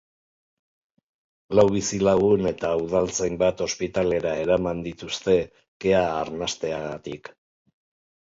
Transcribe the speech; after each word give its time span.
Lau 1.57 1.65
bizilagun 1.73 2.47
eta 2.51 2.71
udaltzain 2.85 3.37
bat 3.43 3.61
ospitalera 3.65 4.33
eraman 4.45 4.81
dituzte, 4.87 5.35
kea 5.85 6.01
arnasteagatik. 6.25 7.31